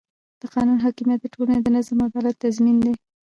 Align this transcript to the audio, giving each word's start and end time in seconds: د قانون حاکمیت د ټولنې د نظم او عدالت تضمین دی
د 0.41 0.43
قانون 0.53 0.77
حاکمیت 0.85 1.19
د 1.21 1.25
ټولنې 1.35 1.59
د 1.63 1.67
نظم 1.75 1.97
او 2.03 2.07
عدالت 2.09 2.35
تضمین 2.43 2.77
دی 2.83 2.93